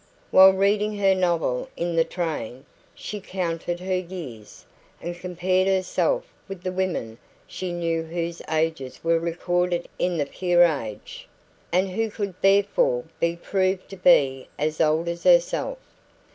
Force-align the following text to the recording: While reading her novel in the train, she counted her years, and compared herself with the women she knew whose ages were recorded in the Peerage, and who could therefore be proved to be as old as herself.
While 0.31 0.53
reading 0.53 0.97
her 0.97 1.13
novel 1.13 1.69
in 1.77 1.95
the 1.95 2.03
train, 2.03 2.65
she 2.95 3.19
counted 3.21 3.79
her 3.81 3.95
years, 3.97 4.65
and 4.99 5.13
compared 5.15 5.67
herself 5.67 6.23
with 6.47 6.63
the 6.63 6.71
women 6.71 7.19
she 7.45 7.71
knew 7.71 8.01
whose 8.01 8.41
ages 8.49 9.03
were 9.03 9.19
recorded 9.19 9.87
in 9.99 10.17
the 10.17 10.25
Peerage, 10.25 11.27
and 11.71 11.91
who 11.91 12.09
could 12.09 12.33
therefore 12.41 13.03
be 13.19 13.35
proved 13.35 13.89
to 13.89 13.95
be 13.97 14.49
as 14.57 14.81
old 14.81 15.07
as 15.07 15.21
herself. 15.21 15.77